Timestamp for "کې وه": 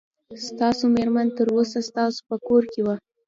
2.71-2.95